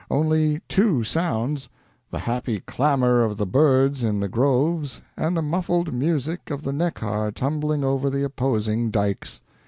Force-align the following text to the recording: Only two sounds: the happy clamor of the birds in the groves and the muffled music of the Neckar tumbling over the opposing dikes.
Only 0.09 0.61
two 0.67 1.03
sounds: 1.03 1.69
the 2.09 2.17
happy 2.17 2.61
clamor 2.61 3.21
of 3.21 3.37
the 3.37 3.45
birds 3.45 4.03
in 4.03 4.19
the 4.19 4.27
groves 4.27 5.03
and 5.15 5.37
the 5.37 5.43
muffled 5.43 5.93
music 5.93 6.49
of 6.49 6.63
the 6.63 6.71
Neckar 6.73 7.31
tumbling 7.35 7.83
over 7.83 8.09
the 8.09 8.23
opposing 8.25 8.89
dikes. 8.89 9.41